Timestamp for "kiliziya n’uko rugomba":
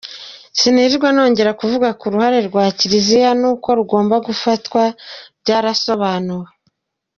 2.77-4.15